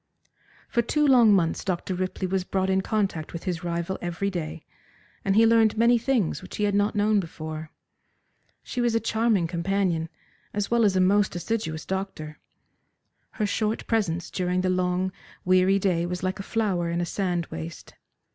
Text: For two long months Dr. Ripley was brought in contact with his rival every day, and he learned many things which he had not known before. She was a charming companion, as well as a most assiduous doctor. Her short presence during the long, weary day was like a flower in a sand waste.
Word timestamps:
For 0.67 0.81
two 0.81 1.05
long 1.05 1.31
months 1.31 1.63
Dr. 1.63 1.93
Ripley 1.93 2.25
was 2.25 2.43
brought 2.43 2.71
in 2.71 2.81
contact 2.81 3.33
with 3.33 3.43
his 3.43 3.63
rival 3.63 3.99
every 4.01 4.31
day, 4.31 4.65
and 5.23 5.35
he 5.35 5.45
learned 5.45 5.77
many 5.77 5.99
things 5.99 6.41
which 6.41 6.55
he 6.57 6.63
had 6.63 6.73
not 6.73 6.95
known 6.95 7.19
before. 7.19 7.69
She 8.63 8.81
was 8.81 8.95
a 8.95 8.99
charming 8.99 9.45
companion, 9.45 10.09
as 10.55 10.71
well 10.71 10.85
as 10.85 10.95
a 10.95 10.99
most 11.01 11.35
assiduous 11.35 11.85
doctor. 11.85 12.39
Her 13.33 13.45
short 13.45 13.85
presence 13.85 14.31
during 14.31 14.61
the 14.61 14.71
long, 14.71 15.11
weary 15.45 15.77
day 15.77 16.07
was 16.07 16.23
like 16.23 16.39
a 16.39 16.49
flower 16.49 16.89
in 16.89 16.99
a 16.99 17.05
sand 17.05 17.45
waste. 17.51 17.93